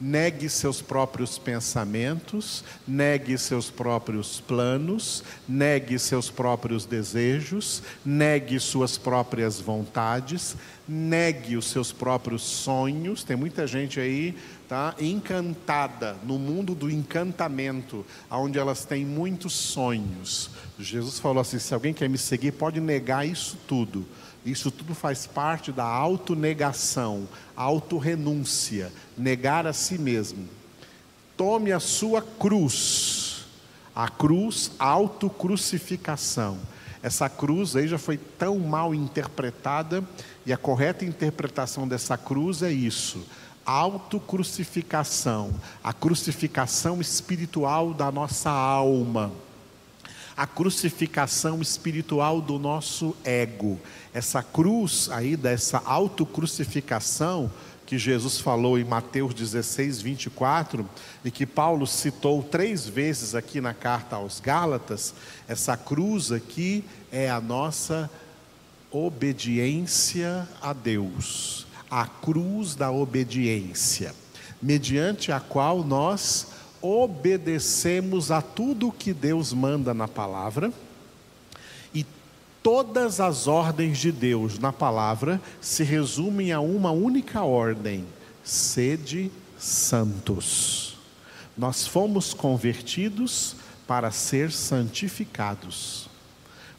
Negue 0.00 0.48
seus 0.48 0.82
próprios 0.82 1.38
pensamentos, 1.38 2.64
negue 2.86 3.38
seus 3.38 3.70
próprios 3.70 4.40
planos, 4.40 5.22
negue 5.48 5.98
seus 5.98 6.28
próprios 6.28 6.84
desejos, 6.84 7.80
negue 8.04 8.58
suas 8.58 8.98
próprias 8.98 9.60
vontades, 9.60 10.56
negue 10.86 11.56
os 11.56 11.66
seus 11.66 11.92
próprios 11.92 12.42
sonhos. 12.42 13.22
Tem 13.22 13.36
muita 13.36 13.66
gente 13.68 14.00
aí 14.00 14.36
tá, 14.68 14.94
encantada 14.98 16.16
no 16.24 16.38
mundo 16.38 16.74
do 16.74 16.90
encantamento, 16.90 18.04
onde 18.30 18.58
elas 18.58 18.84
têm 18.84 19.04
muitos 19.04 19.52
sonhos. 19.52 20.50
Jesus 20.78 21.18
falou 21.20 21.40
assim: 21.40 21.58
se 21.58 21.72
alguém 21.72 21.94
quer 21.94 22.08
me 22.08 22.18
seguir, 22.18 22.52
pode 22.52 22.80
negar 22.80 23.26
isso 23.26 23.56
tudo. 23.68 24.04
Isso 24.44 24.70
tudo 24.70 24.94
faz 24.94 25.26
parte 25.26 25.72
da 25.72 25.84
autonegação, 25.84 27.26
autorrenúncia, 27.56 28.92
negar 29.16 29.66
a 29.66 29.72
si 29.72 29.96
mesmo. 29.96 30.46
Tome 31.36 31.72
a 31.72 31.80
sua 31.80 32.20
cruz, 32.20 33.46
a 33.94 34.08
cruz, 34.08 34.72
autocrucificação. 34.78 36.58
Essa 37.02 37.28
cruz 37.28 37.74
aí 37.74 37.88
já 37.88 37.98
foi 37.98 38.18
tão 38.18 38.58
mal 38.58 38.94
interpretada, 38.94 40.04
e 40.44 40.52
a 40.52 40.56
correta 40.56 41.04
interpretação 41.04 41.88
dessa 41.88 42.16
cruz 42.16 42.62
é 42.62 42.70
isso: 42.70 43.24
autocrucificação, 43.64 45.54
a 45.82 45.92
crucificação 45.92 47.00
espiritual 47.00 47.94
da 47.94 48.12
nossa 48.12 48.50
alma, 48.50 49.32
a 50.36 50.46
crucificação 50.46 51.62
espiritual 51.62 52.40
do 52.40 52.58
nosso 52.58 53.16
ego. 53.24 53.80
Essa 54.12 54.42
cruz 54.42 55.08
aí, 55.10 55.36
dessa 55.36 55.82
autocrucificação, 55.84 57.50
que 57.86 57.98
Jesus 57.98 58.40
falou 58.40 58.78
em 58.78 58.84
Mateus 58.84 59.34
16, 59.34 60.00
24, 60.00 60.88
e 61.24 61.30
que 61.30 61.46
Paulo 61.46 61.86
citou 61.86 62.42
três 62.42 62.86
vezes 62.86 63.34
aqui 63.34 63.60
na 63.60 63.74
carta 63.74 64.16
aos 64.16 64.40
Gálatas, 64.40 65.14
essa 65.46 65.76
cruz 65.76 66.32
aqui 66.32 66.84
é 67.12 67.30
a 67.30 67.40
nossa 67.40 68.10
obediência 68.90 70.48
a 70.62 70.72
Deus, 70.72 71.66
a 71.90 72.06
cruz 72.06 72.74
da 72.74 72.90
obediência, 72.90 74.14
mediante 74.62 75.30
a 75.30 75.38
qual 75.38 75.84
nós 75.84 76.53
obedecemos 76.84 78.30
a 78.30 78.42
tudo 78.42 78.92
que 78.92 79.12
Deus 79.12 79.52
manda 79.52 79.94
na 79.94 80.06
palavra 80.06 80.72
Todas 82.64 83.20
as 83.20 83.46
ordens 83.46 83.98
de 83.98 84.10
Deus 84.10 84.58
na 84.58 84.72
palavra 84.72 85.38
se 85.60 85.84
resumem 85.84 86.50
a 86.50 86.60
uma 86.60 86.92
única 86.92 87.42
ordem: 87.42 88.06
sede 88.42 89.30
santos. 89.58 90.96
Nós 91.58 91.86
fomos 91.86 92.32
convertidos 92.32 93.54
para 93.86 94.10
ser 94.10 94.50
santificados. 94.50 96.08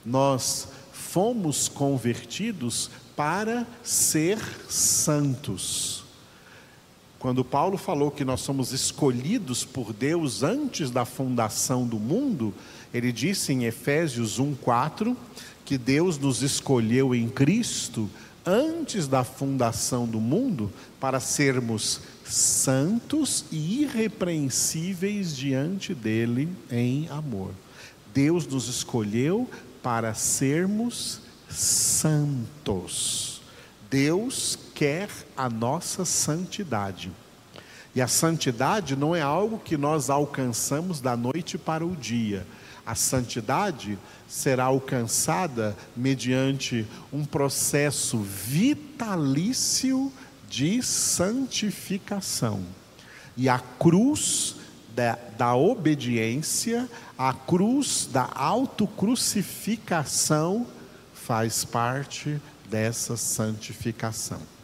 Nós 0.04 0.70
fomos 0.92 1.68
convertidos 1.68 2.90
para 3.16 3.68
ser 3.84 4.40
santos. 4.68 6.04
Quando 7.26 7.44
Paulo 7.44 7.76
falou 7.76 8.12
que 8.12 8.24
nós 8.24 8.42
somos 8.42 8.72
escolhidos 8.72 9.66
por 9.66 9.92
Deus 9.92 10.44
antes 10.44 10.92
da 10.92 11.06
fundação 11.06 11.88
do 11.88 11.98
mundo, 11.98 12.54
ele 12.94 13.12
disse 13.12 13.52
em 13.52 13.66
Efésios 13.66 14.38
1:4 14.40 15.18
que 15.66 15.76
Deus 15.76 16.20
nos 16.20 16.44
escolheu 16.44 17.16
em 17.16 17.28
Cristo 17.28 18.08
antes 18.46 19.08
da 19.08 19.24
fundação 19.24 20.06
do 20.06 20.20
mundo 20.22 20.72
para 21.00 21.20
sermos 21.20 22.00
santos 22.24 23.46
e 23.52 23.82
irrepreensíveis 23.82 25.36
diante 25.36 25.96
dele 25.96 26.48
em 26.70 27.10
amor. 27.10 27.54
Deus 28.14 28.46
nos 28.46 28.68
escolheu 28.68 29.50
para 29.82 30.14
sermos 30.14 31.22
santos. 31.50 33.42
Deus 33.90 34.60
quer 34.76 35.10
a 35.36 35.50
nossa 35.50 36.06
santidade. 36.06 37.12
E 37.96 38.02
a 38.02 38.08
santidade 38.08 38.96
não 38.96 39.16
é 39.16 39.22
algo 39.22 39.58
que 39.58 39.76
nós 39.78 40.10
alcançamos 40.10 41.00
da 41.00 41.16
noite 41.16 41.58
para 41.58 41.86
o 41.86 41.96
dia. 41.96 42.46
A 42.86 42.94
santidade 42.94 43.98
será 44.28 44.66
alcançada 44.66 45.74
mediante 45.96 46.86
um 47.12 47.24
processo 47.24 48.18
vitalício 48.20 50.12
de 50.50 50.84
santificação. 50.84 52.62
E 53.38 53.48
a 53.48 53.60
cruz 53.60 54.58
da, 54.94 55.18
da 55.38 55.56
obediência, 55.56 56.90
a 57.18 57.32
cruz 57.34 58.10
da 58.12 58.30
autocrucificação, 58.36 60.68
faz 61.14 61.64
parte 61.66 62.40
dessa 62.70 63.18
santificação. 63.18 64.55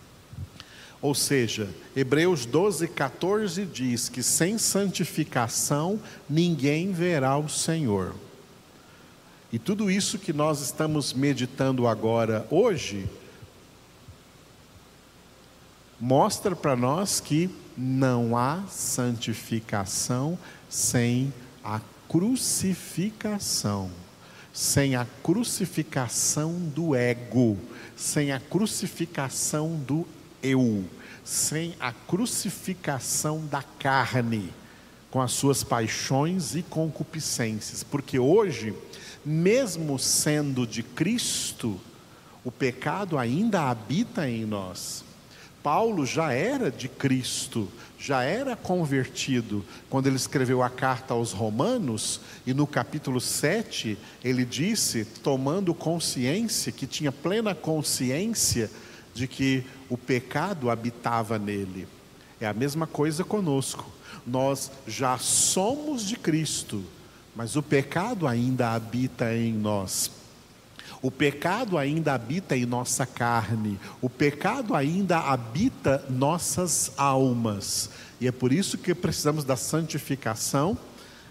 Ou 1.01 1.15
seja, 1.15 1.67
Hebreus 1.95 2.45
12, 2.45 2.87
14 2.87 3.65
diz 3.65 4.07
que 4.07 4.21
sem 4.21 4.57
santificação 4.57 5.99
ninguém 6.29 6.91
verá 6.91 7.37
o 7.37 7.49
Senhor. 7.49 8.13
E 9.51 9.57
tudo 9.57 9.89
isso 9.89 10.19
que 10.19 10.31
nós 10.31 10.61
estamos 10.61 11.11
meditando 11.11 11.87
agora, 11.87 12.47
hoje, 12.51 13.09
mostra 15.99 16.55
para 16.55 16.75
nós 16.75 17.19
que 17.19 17.49
não 17.75 18.37
há 18.37 18.63
santificação 18.69 20.37
sem 20.69 21.33
a 21.63 21.81
crucificação, 22.07 23.89
sem 24.53 24.95
a 24.95 25.05
crucificação 25.23 26.53
do 26.53 26.95
ego, 26.95 27.57
sem 27.95 28.31
a 28.31 28.39
crucificação 28.39 29.75
do 29.75 30.07
eu, 30.41 30.83
sem 31.23 31.75
a 31.79 31.91
crucificação 31.91 33.45
da 33.45 33.61
carne, 33.61 34.53
com 35.09 35.21
as 35.21 35.33
suas 35.33 35.63
paixões 35.63 36.55
e 36.55 36.63
concupiscências, 36.63 37.83
porque 37.83 38.17
hoje, 38.17 38.73
mesmo 39.25 39.99
sendo 39.99 40.65
de 40.65 40.83
Cristo, 40.83 41.79
o 42.43 42.51
pecado 42.51 43.17
ainda 43.17 43.69
habita 43.69 44.27
em 44.27 44.45
nós. 44.45 45.03
Paulo 45.61 46.05
já 46.05 46.33
era 46.33 46.71
de 46.71 46.87
Cristo, 46.87 47.69
já 47.99 48.23
era 48.23 48.55
convertido, 48.55 49.63
quando 49.89 50.07
ele 50.07 50.15
escreveu 50.15 50.63
a 50.63 50.69
carta 50.69 51.13
aos 51.13 51.33
Romanos, 51.33 52.19
e 52.47 52.53
no 52.53 52.65
capítulo 52.65 53.21
7, 53.21 53.95
ele 54.23 54.43
disse, 54.43 55.05
tomando 55.05 55.75
consciência, 55.75 56.71
que 56.71 56.87
tinha 56.87 57.11
plena 57.11 57.53
consciência 57.53 58.71
de 59.13 59.27
que 59.27 59.63
o 59.89 59.97
pecado 59.97 60.69
habitava 60.69 61.37
nele. 61.37 61.87
É 62.39 62.47
a 62.47 62.53
mesma 62.53 62.87
coisa 62.87 63.23
conosco. 63.23 63.85
Nós 64.25 64.71
já 64.87 65.17
somos 65.17 66.05
de 66.05 66.15
Cristo, 66.15 66.83
mas 67.35 67.55
o 67.55 67.63
pecado 67.63 68.27
ainda 68.27 68.71
habita 68.71 69.35
em 69.35 69.53
nós. 69.53 70.11
O 71.01 71.09
pecado 71.09 71.77
ainda 71.77 72.13
habita 72.13 72.55
em 72.55 72.65
nossa 72.65 73.07
carne, 73.07 73.79
o 74.01 74.09
pecado 74.09 74.75
ainda 74.75 75.17
habita 75.17 76.05
nossas 76.09 76.91
almas. 76.95 77.89
E 78.19 78.27
é 78.27 78.31
por 78.31 78.53
isso 78.53 78.77
que 78.77 78.93
precisamos 78.93 79.43
da 79.43 79.55
santificação 79.55 80.77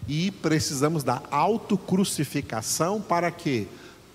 e 0.09 0.33
precisamos 0.33 1.05
da 1.05 1.23
autocrucificação 1.31 3.01
para 3.01 3.31
quê? 3.31 3.69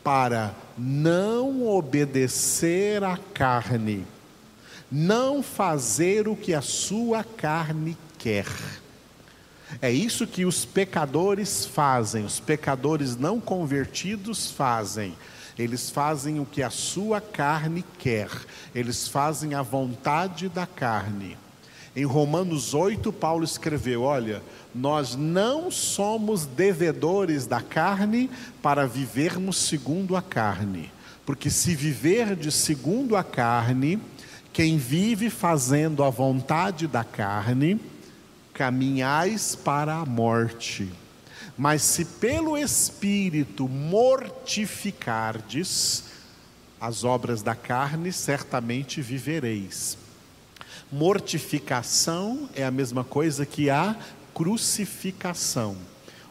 Para 0.06 0.54
não 0.78 1.68
obedecer 1.68 3.04
à 3.04 3.18
carne, 3.34 4.06
não 4.92 5.42
fazer 5.42 6.28
o 6.28 6.36
que 6.36 6.54
a 6.54 6.62
sua 6.62 7.24
carne 7.24 7.98
quer. 8.20 8.46
É 9.82 9.92
isso 9.92 10.28
que 10.28 10.46
os 10.46 10.64
pecadores 10.64 11.66
fazem, 11.66 12.24
os 12.24 12.40
pecadores 12.40 13.18
não 13.18 13.42
convertidos 13.42 14.52
fazem. 14.52 15.16
Eles 15.58 15.90
fazem 15.90 16.40
o 16.40 16.46
que 16.46 16.62
a 16.62 16.70
sua 16.70 17.20
carne 17.20 17.84
quer, 17.98 18.30
eles 18.76 19.08
fazem 19.08 19.56
a 19.56 19.64
vontade 19.64 20.48
da 20.50 20.68
carne. 20.68 21.36
Em 21.96 22.04
Romanos 22.04 22.74
8, 22.74 23.14
Paulo 23.14 23.46
escreveu: 23.46 24.02
Olha, 24.02 24.44
nós 24.74 25.16
não 25.16 25.70
somos 25.72 26.46
devedores 26.46 27.48
da 27.48 27.62
carne 27.62 28.30
para 28.62 28.86
vivermos 28.86 29.56
segundo 29.58 30.18
a 30.18 30.22
carne, 30.22 30.92
porque 31.26 31.50
se 31.50 31.74
viver 31.74 32.36
de 32.36 32.52
segundo 32.52 33.16
a 33.16 33.24
carne, 33.24 33.98
quem 34.52 34.78
vive 34.78 35.30
fazendo 35.30 36.04
a 36.04 36.10
vontade 36.10 36.86
da 36.86 37.06
carne, 37.06 37.80
caminhais 38.54 39.56
para 39.56 39.96
a 39.96 40.06
morte. 40.06 40.92
Mas 41.58 41.84
se 41.84 42.04
pelo 42.04 42.58
Espírito 42.58 43.70
mortificardes 43.70 46.04
as 46.80 47.04
obras 47.06 47.42
da 47.42 47.56
carne, 47.56 48.12
certamente 48.12 49.02
vivereis. 49.02 49.98
Mortificação 50.96 52.50
é 52.56 52.64
a 52.64 52.72
mesma 52.72 53.04
coisa 53.04 53.46
que 53.46 53.70
a 53.70 53.98
crucificação. 54.34 55.76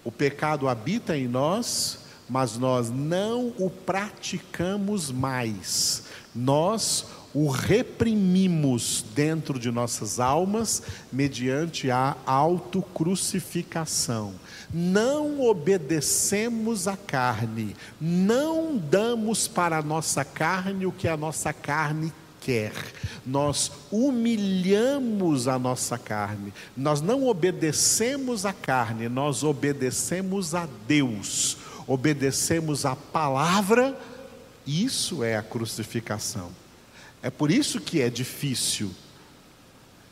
O 0.02 0.10
pecado 0.10 0.66
habita 0.66 1.14
em 1.14 1.28
nós, 1.28 1.98
mas 2.30 2.56
nós 2.56 2.88
não 2.88 3.52
o 3.58 3.68
praticamos 3.68 5.10
mais. 5.10 6.04
Nós 6.34 7.04
o 7.34 7.50
reprimimos 7.50 9.04
dentro 9.14 9.58
de 9.58 9.70
nossas 9.70 10.18
almas 10.18 10.82
mediante 11.12 11.90
a 11.90 12.16
autocrucificação. 12.24 14.32
Não 14.72 15.42
obedecemos 15.42 16.88
à 16.88 16.96
carne, 16.96 17.76
não 18.00 18.78
damos 18.78 19.46
para 19.46 19.76
a 19.76 19.82
nossa 19.82 20.24
carne 20.24 20.86
o 20.86 20.92
que 20.92 21.06
a 21.06 21.18
nossa 21.18 21.52
carne 21.52 22.10
quer. 22.44 22.72
Nós 23.26 23.72
humilhamos 23.90 25.48
a 25.48 25.58
nossa 25.58 25.96
carne. 25.96 26.52
Nós 26.76 27.00
não 27.00 27.26
obedecemos 27.26 28.44
à 28.44 28.52
carne, 28.52 29.08
nós 29.08 29.42
obedecemos 29.42 30.54
a 30.54 30.68
Deus. 30.86 31.56
Obedecemos 31.86 32.84
a 32.84 32.94
palavra. 32.94 33.98
Isso 34.66 35.24
é 35.24 35.36
a 35.36 35.42
crucificação. 35.42 36.50
É 37.22 37.30
por 37.30 37.50
isso 37.50 37.80
que 37.80 38.02
é 38.02 38.10
difícil. 38.10 38.90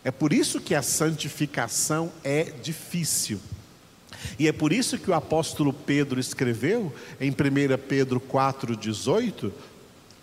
É 0.03 0.11
por 0.11 0.33
isso 0.33 0.61
que 0.61 0.75
a 0.75 0.83
santificação 0.83 2.11
é 2.25 2.45
difícil. 2.45 3.39
E 4.39 4.49
é 4.49 4.53
por 4.53 4.73
isso 4.73 4.99
que 4.99 5.11
o 5.11 5.15
apóstolo 5.15 5.73
Pedro 5.73 6.19
escreveu 6.19 6.93
em 7.21 7.31
1 7.31 7.35
Pedro 7.89 8.21
4,18 8.21 9.53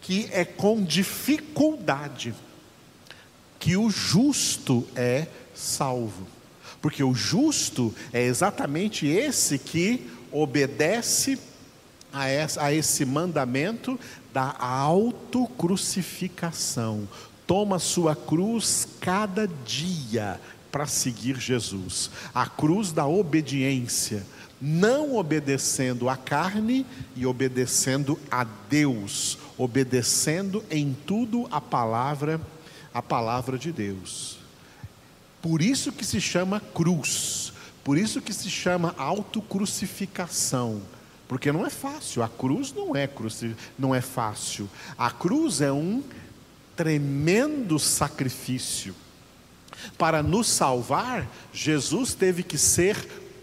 que 0.02 0.30
é 0.32 0.46
com 0.46 0.84
dificuldade 0.84 2.34
que 3.60 3.76
o 3.76 3.90
justo 3.90 4.88
é 4.96 5.28
salvo. 5.54 6.26
Porque 6.82 7.04
o 7.04 7.14
justo 7.14 7.94
é 8.14 8.24
exatamente 8.24 9.06
esse 9.06 9.60
que 9.60 10.10
obedece 10.32 11.38
a 12.12 12.74
esse 12.74 13.06
mandamento 13.06 14.00
da 14.34 14.56
autocrucificação. 14.58 17.08
Toma 17.46 17.78
sua 17.80 18.16
cruz 18.16 18.88
cada 19.02 19.46
dia 19.48 20.40
para 20.72 20.88
seguir 20.88 21.38
Jesus. 21.40 22.10
A 22.34 22.48
cruz 22.48 22.94
da 22.94 23.06
obediência, 23.06 24.26
não 24.62 25.16
obedecendo 25.16 26.10
à 26.10 26.16
carne 26.16 26.86
e 27.16 27.26
obedecendo 27.26 28.20
a 28.32 28.44
Deus, 28.44 29.39
obedecendo 29.60 30.64
em 30.72 30.96
tudo 31.06 31.46
a 31.52 31.60
palavra, 31.60 32.40
a 32.94 33.02
palavra 33.02 33.58
de 33.58 33.74
Deus. 33.74 34.40
Por 35.42 35.62
isso 35.62 35.92
que 35.92 36.06
se 36.06 36.22
chama 36.22 36.62
cruz, 36.74 37.52
por 37.84 37.98
isso 37.98 38.22
que 38.22 38.32
se 38.34 38.50
chama 38.50 38.96
autocrucificação, 38.98 40.82
porque 41.28 41.52
não 41.52 41.66
é 41.66 41.70
fácil, 41.70 42.24
a 42.24 42.30
cruz 42.30 42.74
não 42.74 42.96
é 42.96 43.06
cruci, 43.06 43.54
não 43.78 43.94
é 43.94 44.00
fácil. 44.00 44.70
A 44.98 45.12
cruz 45.12 45.60
é 45.60 45.72
um 45.72 46.02
tremendo 46.76 47.78
sacrifício. 47.78 48.96
Para 49.98 50.24
nos 50.24 50.48
salvar, 50.48 51.28
Jesus 51.54 52.14
teve 52.14 52.44
que 52.44 52.58
ser 52.58 52.96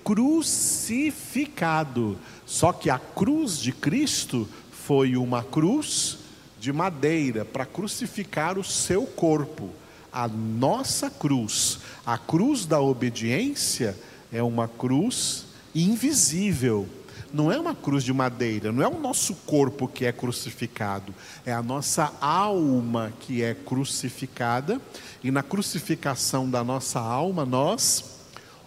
crucificado. 0.02 2.18
Só 2.46 2.72
que 2.72 2.88
a 2.88 2.98
cruz 2.98 3.58
de 3.58 3.72
Cristo 3.72 4.48
foi 4.86 5.16
uma 5.16 5.42
cruz 5.42 6.18
de 6.60 6.72
madeira 6.72 7.44
para 7.44 7.66
crucificar 7.66 8.58
o 8.58 8.64
seu 8.64 9.04
corpo 9.04 9.70
a 10.16 10.26
nossa 10.26 11.10
cruz, 11.10 11.78
a 12.06 12.16
cruz 12.16 12.64
da 12.64 12.80
obediência, 12.80 13.94
é 14.32 14.42
uma 14.42 14.66
cruz 14.66 15.44
invisível. 15.74 16.88
Não 17.34 17.52
é 17.52 17.60
uma 17.60 17.74
cruz 17.74 18.02
de 18.02 18.14
madeira, 18.14 18.72
não 18.72 18.82
é 18.82 18.88
o 18.88 18.98
nosso 18.98 19.34
corpo 19.34 19.86
que 19.86 20.06
é 20.06 20.12
crucificado, 20.12 21.14
é 21.44 21.52
a 21.52 21.62
nossa 21.62 22.10
alma 22.18 23.12
que 23.20 23.42
é 23.42 23.52
crucificada, 23.52 24.80
e 25.22 25.30
na 25.30 25.42
crucificação 25.42 26.48
da 26.48 26.64
nossa 26.64 26.98
alma 26.98 27.44
nós 27.44 28.16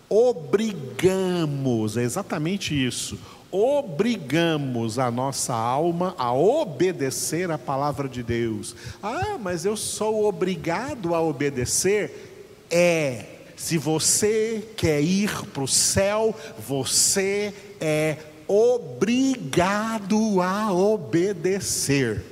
obrigamos, 0.08 1.98
é 1.98 2.04
exatamente 2.04 2.76
isso, 2.76 3.18
obrigamos 3.52 5.00
a 5.00 5.10
nossa 5.10 5.54
alma 5.54 6.16
a 6.18 6.34
obedecer 6.34 7.50
a 7.52 7.58
palavra 7.58 8.08
de 8.08 8.22
Deus. 8.22 8.76
Ah, 9.02 9.38
mas 9.40 9.66
eu 9.66 9.76
sou 9.76 10.26
obrigado 10.26 11.16
a 11.16 11.22
obedecer? 11.22 12.66
É. 12.70 13.26
Se 13.56 13.78
você 13.78 14.66
quer 14.78 15.02
ir 15.02 15.46
para 15.48 15.64
o 15.64 15.68
céu, 15.68 16.34
você 16.66 17.54
é 17.82 18.18
obrigado 18.48 20.42
a 20.42 20.72
obedecer. 20.72 22.24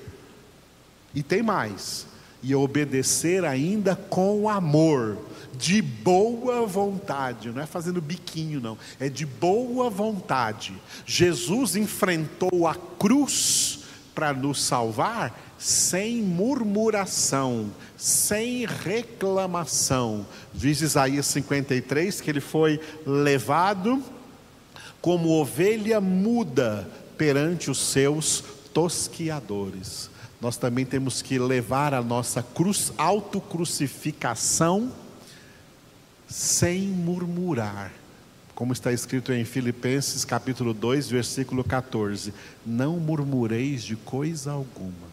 E 1.14 1.22
tem 1.22 1.44
mais, 1.44 2.08
e 2.42 2.56
obedecer 2.56 3.44
ainda 3.46 3.96
com 3.96 4.48
amor 4.50 5.18
de 5.58 5.82
boa 5.82 6.66
vontade, 6.68 7.50
não 7.50 7.62
é 7.62 7.66
fazendo 7.66 8.00
biquinho, 8.00 8.62
não, 8.62 8.78
é 9.00 9.10
de 9.10 9.26
boa 9.26 9.90
vontade. 9.90 10.74
Jesus 11.06 11.76
enfrentou 11.76 12.68
a 12.68 12.76
cruz 12.76 13.80
para 14.14 14.34
nos 14.34 14.64
salvar 14.64 15.36
sem 15.58 16.22
murmuração, 16.22 17.72
sem 17.98 18.66
reclamação. 18.66 20.26
Diz 20.54 20.82
Isaías 20.82 21.26
53 21.26 22.22
que 22.22 22.30
ele 22.30 22.42
foi 22.42 22.80
levado 23.06 24.04
como 25.02 25.30
ovelha 25.30 26.00
muda 26.00 26.88
perante 27.18 27.72
os 27.72 27.80
seus 27.80 28.44
tosquiadores. 28.74 30.10
Nós 30.40 30.58
também 30.58 30.86
temos 30.86 31.22
que 31.22 31.40
levar 31.40 31.94
a 31.94 32.02
nossa 32.02 32.44
cruz, 32.44 32.94
autocrucificação 32.98 34.92
sem 36.28 36.82
murmurar. 36.82 37.92
Como 38.54 38.74
está 38.74 38.92
escrito 38.92 39.32
em 39.32 39.46
Filipenses 39.46 40.26
capítulo 40.26 40.74
2, 40.74 41.10
versículo 41.10 41.64
14: 41.64 42.34
Não 42.66 43.00
murmureis 43.00 43.84
de 43.84 43.96
coisa 43.96 44.52
alguma. 44.52 45.08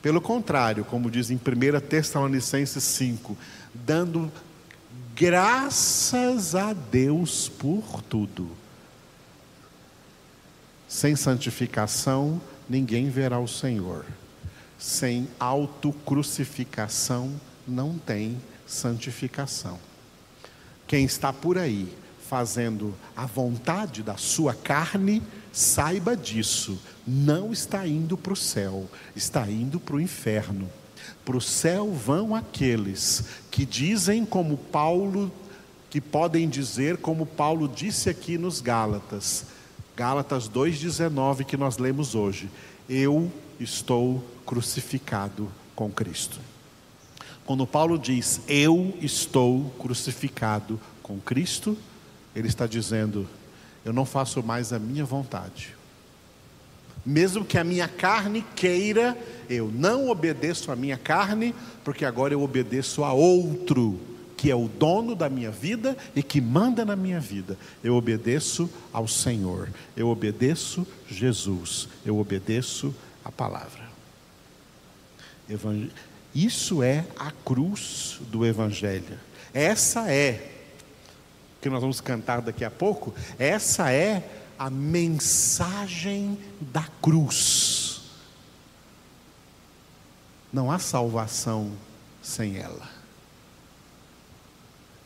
Pelo 0.00 0.20
contrário, 0.20 0.84
como 0.84 1.10
diz 1.10 1.30
em 1.30 1.36
1 1.36 1.80
Tessalonicenses 1.88 2.82
5, 2.82 3.36
dando 3.72 4.32
graças 5.14 6.54
a 6.54 6.72
Deus 6.72 7.48
por 7.48 8.02
tudo. 8.02 8.50
Sem 10.88 11.14
santificação, 11.14 12.40
ninguém 12.68 13.08
verá 13.08 13.38
o 13.38 13.48
Senhor. 13.48 14.04
Sem 14.82 15.28
autocrucificação, 15.38 17.30
não 17.68 17.96
tem 17.96 18.36
santificação. 18.66 19.78
Quem 20.88 21.04
está 21.04 21.32
por 21.32 21.56
aí 21.56 21.88
fazendo 22.28 22.92
a 23.14 23.24
vontade 23.24 24.02
da 24.02 24.16
sua 24.16 24.54
carne, 24.54 25.22
saiba 25.52 26.16
disso, 26.16 26.76
não 27.06 27.52
está 27.52 27.86
indo 27.86 28.18
para 28.18 28.32
o 28.32 28.36
céu, 28.36 28.90
está 29.14 29.48
indo 29.48 29.78
para 29.78 29.94
o 29.94 30.00
inferno. 30.00 30.68
Para 31.24 31.36
o 31.36 31.40
céu 31.40 31.92
vão 31.92 32.34
aqueles 32.34 33.22
que 33.52 33.64
dizem 33.64 34.24
como 34.24 34.56
Paulo, 34.56 35.30
que 35.90 36.00
podem 36.00 36.48
dizer 36.48 36.96
como 36.96 37.24
Paulo 37.24 37.68
disse 37.68 38.10
aqui 38.10 38.36
nos 38.36 38.60
Gálatas, 38.60 39.44
Gálatas 39.94 40.48
2,19 40.48 41.44
que 41.44 41.56
nós 41.56 41.78
lemos 41.78 42.16
hoje: 42.16 42.50
Eu 42.88 43.30
estou 43.62 44.22
crucificado 44.44 45.50
com 45.74 45.90
Cristo. 45.90 46.38
Quando 47.44 47.66
Paulo 47.66 47.98
diz, 47.98 48.40
Eu 48.46 48.94
estou 49.00 49.70
crucificado 49.78 50.80
com 51.02 51.18
Cristo, 51.18 51.76
ele 52.34 52.48
está 52.48 52.66
dizendo, 52.66 53.28
eu 53.84 53.92
não 53.92 54.04
faço 54.04 54.42
mais 54.42 54.72
a 54.72 54.78
minha 54.78 55.04
vontade. 55.04 55.74
Mesmo 57.04 57.44
que 57.44 57.58
a 57.58 57.64
minha 57.64 57.88
carne 57.88 58.44
queira, 58.54 59.18
eu 59.50 59.70
não 59.74 60.08
obedeço 60.08 60.70
à 60.70 60.76
minha 60.76 60.96
carne, 60.96 61.52
porque 61.82 62.04
agora 62.04 62.32
eu 62.32 62.42
obedeço 62.42 63.02
a 63.02 63.12
outro, 63.12 63.98
que 64.36 64.50
é 64.50 64.54
o 64.54 64.68
dono 64.68 65.16
da 65.16 65.28
minha 65.28 65.50
vida 65.50 65.96
e 66.14 66.22
que 66.22 66.40
manda 66.40 66.84
na 66.84 66.94
minha 66.94 67.18
vida. 67.18 67.58
Eu 67.82 67.96
obedeço 67.96 68.70
ao 68.92 69.08
Senhor, 69.08 69.68
eu 69.96 70.08
obedeço 70.08 70.86
Jesus, 71.08 71.88
eu 72.06 72.18
obedeço 72.18 72.94
a 73.24 73.30
palavra. 73.30 73.90
Isso 76.34 76.82
é 76.82 77.04
a 77.18 77.30
cruz 77.30 78.18
do 78.22 78.46
Evangelho. 78.46 79.18
Essa 79.52 80.10
é, 80.10 80.50
que 81.60 81.68
nós 81.68 81.80
vamos 81.80 82.00
cantar 82.00 82.40
daqui 82.40 82.64
a 82.64 82.70
pouco, 82.70 83.14
essa 83.38 83.92
é 83.92 84.22
a 84.58 84.70
mensagem 84.70 86.38
da 86.60 86.86
cruz. 87.02 88.00
Não 90.52 90.70
há 90.70 90.78
salvação 90.78 91.72
sem 92.22 92.56
ela. 92.56 92.88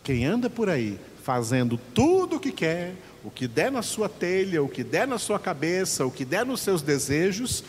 Quem 0.04 0.24
anda 0.24 0.48
por 0.48 0.68
aí 0.68 1.00
fazendo 1.22 1.76
tudo 1.92 2.36
o 2.36 2.40
que 2.40 2.52
quer, 2.52 2.94
o 3.24 3.30
que 3.30 3.48
der 3.48 3.72
na 3.72 3.82
sua 3.82 4.08
telha, 4.08 4.62
o 4.62 4.68
que 4.68 4.84
der 4.84 5.08
na 5.08 5.18
sua 5.18 5.40
cabeça, 5.40 6.06
o 6.06 6.10
que 6.10 6.24
der 6.24 6.46
nos 6.46 6.60
seus 6.60 6.82
desejos, 6.82 7.64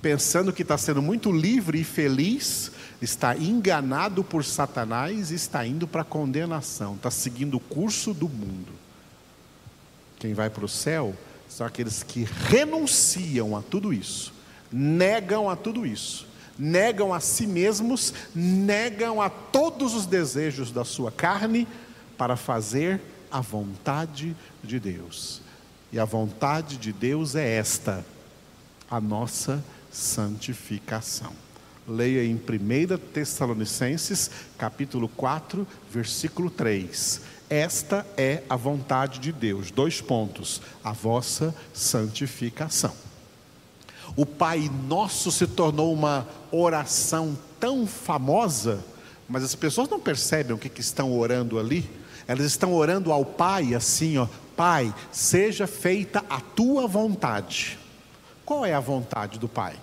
pensando 0.00 0.52
que 0.52 0.62
está 0.62 0.78
sendo 0.78 1.02
muito 1.02 1.30
livre 1.30 1.80
e 1.80 1.84
feliz, 1.84 2.72
está 3.00 3.36
enganado 3.36 4.24
por 4.24 4.44
Satanás 4.44 5.30
e 5.30 5.34
está 5.34 5.66
indo 5.66 5.86
para 5.86 6.02
a 6.02 6.04
condenação, 6.04 6.94
está 6.94 7.10
seguindo 7.10 7.56
o 7.56 7.60
curso 7.60 8.12
do 8.12 8.28
mundo. 8.28 8.72
Quem 10.18 10.34
vai 10.34 10.50
para 10.50 10.64
o 10.64 10.68
céu 10.68 11.14
são 11.48 11.66
aqueles 11.66 12.02
que 12.02 12.24
renunciam 12.24 13.56
a 13.56 13.62
tudo 13.62 13.92
isso, 13.92 14.32
negam 14.70 15.48
a 15.48 15.56
tudo 15.56 15.86
isso, 15.86 16.26
negam 16.58 17.12
a 17.12 17.20
si 17.20 17.46
mesmos, 17.46 18.12
negam 18.34 19.20
a 19.20 19.30
todos 19.30 19.94
os 19.94 20.06
desejos 20.06 20.70
da 20.70 20.84
sua 20.84 21.10
carne 21.10 21.66
para 22.16 22.36
fazer 22.36 23.00
a 23.30 23.40
vontade 23.40 24.36
de 24.62 24.78
Deus. 24.78 25.40
E 25.92 25.98
a 25.98 26.04
vontade 26.04 26.76
de 26.76 26.92
Deus 26.92 27.34
é 27.34 27.56
esta: 27.56 28.04
a 28.90 29.00
nossa 29.00 29.64
santificação. 29.90 31.32
Leia 31.86 32.24
em 32.24 32.34
1 32.34 32.98
Tessalonicenses, 33.12 34.30
capítulo 34.56 35.08
4, 35.08 35.66
versículo 35.90 36.50
3. 36.50 37.22
Esta 37.48 38.06
é 38.16 38.44
a 38.48 38.54
vontade 38.54 39.18
de 39.18 39.32
Deus. 39.32 39.72
Dois 39.72 40.00
pontos. 40.00 40.62
A 40.84 40.92
vossa 40.92 41.52
santificação. 41.74 42.94
O 44.14 44.24
Pai 44.24 44.70
Nosso 44.86 45.32
se 45.32 45.48
tornou 45.48 45.92
uma 45.92 46.28
oração 46.52 47.36
tão 47.58 47.86
famosa, 47.88 48.84
mas 49.28 49.42
as 49.42 49.54
pessoas 49.56 49.88
não 49.88 49.98
percebem 49.98 50.54
o 50.54 50.58
que, 50.58 50.68
que 50.68 50.80
estão 50.80 51.18
orando 51.18 51.58
ali. 51.58 51.90
Elas 52.28 52.46
estão 52.46 52.72
orando 52.72 53.10
ao 53.10 53.24
Pai 53.24 53.74
assim, 53.74 54.16
ó, 54.16 54.28
Pai, 54.56 54.94
seja 55.10 55.66
feita 55.66 56.24
a 56.30 56.40
tua 56.40 56.86
vontade. 56.86 57.79
Qual 58.50 58.66
é 58.66 58.74
a 58.74 58.80
vontade 58.80 59.38
do 59.38 59.48
Pai? 59.48 59.76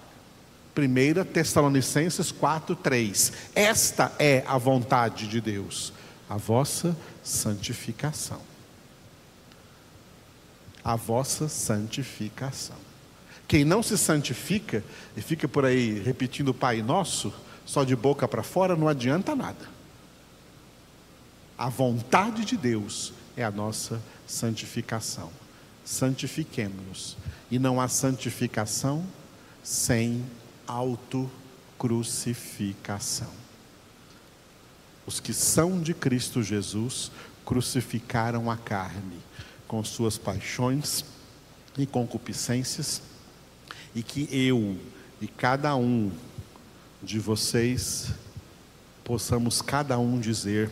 1 0.75 1.23
Tessalonicenses 1.31 2.33
4:3. 2.33 3.31
Esta 3.55 4.11
é 4.19 4.43
a 4.45 4.57
vontade 4.57 5.25
de 5.25 5.39
Deus, 5.39 5.93
a 6.29 6.35
vossa 6.35 6.93
santificação. 7.23 8.41
A 10.83 10.97
vossa 10.97 11.47
santificação. 11.47 12.75
Quem 13.47 13.63
não 13.63 13.81
se 13.81 13.97
santifica 13.97 14.83
e 15.15 15.21
fica 15.21 15.47
por 15.47 15.63
aí 15.63 16.01
repetindo 16.01 16.49
o 16.49 16.53
Pai 16.53 16.81
Nosso, 16.81 17.33
só 17.65 17.85
de 17.85 17.95
boca 17.95 18.27
para 18.27 18.43
fora, 18.43 18.75
não 18.75 18.89
adianta 18.89 19.33
nada. 19.33 19.65
A 21.57 21.69
vontade 21.69 22.43
de 22.43 22.57
Deus 22.57 23.13
é 23.37 23.45
a 23.45 23.49
nossa 23.49 24.01
santificação. 24.27 25.31
Santifiquemos-nos. 25.87 27.17
E 27.49 27.57
não 27.57 27.79
há 27.79 27.87
santificação 27.87 29.05
sem 29.63 30.21
autocrucificação. 30.67 33.31
Os 35.05 35.21
que 35.21 35.33
são 35.33 35.81
de 35.81 35.93
Cristo 35.93 36.43
Jesus 36.43 37.09
crucificaram 37.45 38.51
a 38.51 38.57
carne 38.57 39.17
com 39.65 39.81
suas 39.81 40.17
paixões 40.17 41.05
e 41.77 41.85
concupiscências, 41.85 43.01
e 43.95 44.03
que 44.03 44.27
eu 44.29 44.75
e 45.21 45.27
cada 45.27 45.73
um 45.77 46.11
de 47.01 47.17
vocês 47.17 48.11
possamos 49.05 49.61
cada 49.61 49.97
um 49.97 50.19
dizer, 50.19 50.69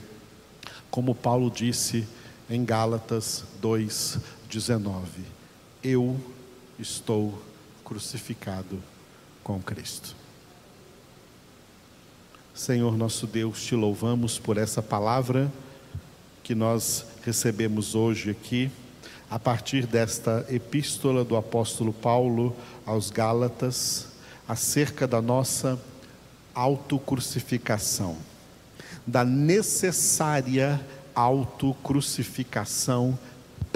como 0.92 1.16
Paulo 1.16 1.50
disse 1.50 2.06
em 2.50 2.66
Gálatas 2.66 3.46
2:19, 4.50 5.08
eu 5.84 6.20
estou 6.80 7.42
crucificado 7.84 8.82
com 9.44 9.62
Cristo. 9.62 10.16
Senhor 12.54 12.98
nosso 12.98 13.28
Deus, 13.28 13.64
te 13.64 13.76
louvamos 13.76 14.40
por 14.40 14.58
essa 14.58 14.82
palavra 14.82 15.52
que 16.42 16.56
nós 16.56 17.06
recebemos 17.24 17.96
hoje 17.96 18.30
aqui, 18.30 18.72
a 19.30 19.38
partir 19.38 19.86
desta 19.86 20.46
epístola 20.50 21.24
do 21.24 21.36
apóstolo 21.36 21.92
Paulo 21.92 22.56
aos 22.86 23.10
Gálatas, 23.10 24.08
acerca 24.48 25.08
da 25.08 25.22
nossa 25.22 25.80
autocrucificação, 26.54 28.16
da 29.06 29.26
necessária 29.26 30.80
autocrucificação 31.14 33.18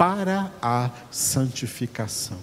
para 0.00 0.50
a 0.62 0.90
santificação. 1.10 2.38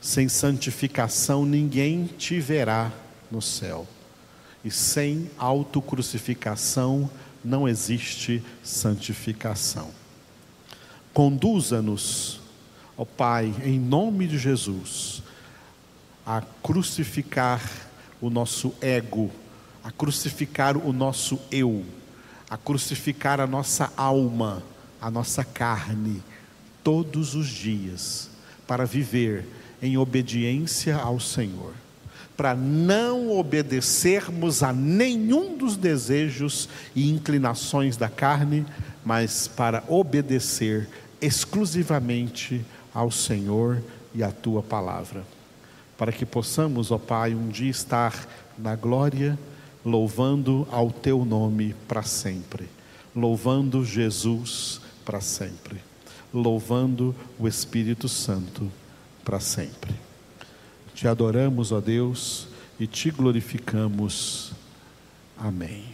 Sem 0.00 0.26
santificação 0.26 1.44
ninguém 1.44 2.06
te 2.06 2.40
verá 2.40 2.90
no 3.30 3.42
céu. 3.42 3.86
E 4.64 4.70
sem 4.70 5.30
autocrucificação 5.36 7.10
não 7.44 7.68
existe 7.68 8.42
santificação. 8.62 9.90
Conduza-nos, 11.12 12.40
ó 12.96 13.04
Pai, 13.04 13.54
em 13.62 13.78
nome 13.78 14.26
de 14.26 14.38
Jesus, 14.38 15.22
a 16.24 16.40
crucificar 16.62 17.60
o 18.18 18.30
nosso 18.30 18.72
ego, 18.80 19.30
a 19.84 19.90
crucificar 19.90 20.74
o 20.74 20.90
nosso 20.90 21.38
eu, 21.50 21.84
a 22.48 22.56
crucificar 22.56 23.40
a 23.40 23.46
nossa 23.46 23.92
alma, 23.94 24.62
a 25.04 25.10
nossa 25.10 25.44
carne, 25.44 26.22
todos 26.82 27.34
os 27.34 27.46
dias, 27.46 28.30
para 28.66 28.86
viver 28.86 29.46
em 29.82 29.98
obediência 29.98 30.96
ao 30.96 31.20
Senhor 31.20 31.74
para 32.36 32.54
não 32.54 33.30
obedecermos 33.30 34.64
a 34.64 34.72
nenhum 34.72 35.56
dos 35.56 35.76
desejos 35.76 36.68
e 36.92 37.08
inclinações 37.08 37.96
da 37.96 38.08
carne, 38.08 38.66
mas 39.04 39.46
para 39.46 39.84
obedecer 39.86 40.88
exclusivamente 41.20 42.64
ao 42.92 43.12
Senhor 43.12 43.80
e 44.12 44.24
à 44.24 44.32
tua 44.32 44.64
palavra. 44.64 45.22
Para 45.96 46.10
que 46.10 46.26
possamos, 46.26 46.90
ó 46.90 46.98
Pai, 46.98 47.36
um 47.36 47.48
dia 47.50 47.70
estar 47.70 48.26
na 48.58 48.74
glória, 48.74 49.38
louvando 49.84 50.66
ao 50.72 50.90
teu 50.90 51.24
nome 51.24 51.72
para 51.86 52.02
sempre, 52.02 52.68
louvando 53.14 53.84
Jesus 53.84 54.80
para 55.04 55.20
sempre, 55.20 55.80
louvando 56.32 57.14
o 57.38 57.46
Espírito 57.46 58.08
Santo 58.08 58.70
para 59.24 59.40
sempre. 59.40 59.94
Te 60.94 61.08
adoramos, 61.08 61.72
ó 61.72 61.80
Deus, 61.80 62.48
e 62.78 62.86
te 62.86 63.10
glorificamos. 63.10 64.52
Amém. 65.36 65.93